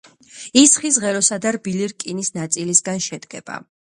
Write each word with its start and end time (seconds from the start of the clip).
ის 0.61 0.71
ხის 0.83 0.95
ღეროსა 1.03 1.37
და 1.43 1.51
რბილი 1.57 1.89
რკინის 1.91 2.33
ნაწილისგან 2.39 3.05
შედგება. 3.09 3.59